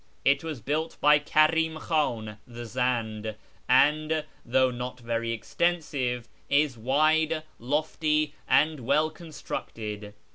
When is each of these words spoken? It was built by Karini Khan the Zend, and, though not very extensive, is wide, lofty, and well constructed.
It 0.25 0.43
was 0.43 0.61
built 0.61 0.97
by 0.99 1.19
Karini 1.19 1.79
Khan 1.79 2.39
the 2.47 2.65
Zend, 2.65 3.35
and, 3.69 4.25
though 4.43 4.71
not 4.71 4.99
very 4.99 5.31
extensive, 5.31 6.27
is 6.49 6.75
wide, 6.75 7.43
lofty, 7.59 8.33
and 8.47 8.79
well 8.79 9.11
constructed. 9.11 10.15